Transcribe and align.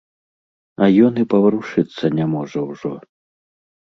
А 0.85 0.87
ён 1.07 1.13
і 1.23 1.25
паварушыцца 1.33 2.05
не 2.19 2.25
можа 2.33 2.59
ўжо. 2.69 2.93